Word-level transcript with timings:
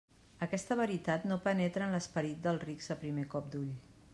Aquesta 0.45 0.77
veritat 0.79 1.27
no 1.31 1.37
penetra 1.43 1.89
en 1.89 1.93
l'esperit 1.97 2.41
dels 2.47 2.65
rics 2.67 2.91
a 2.97 2.99
primer 3.05 3.31
cop 3.35 3.53
d'ull. 3.57 3.71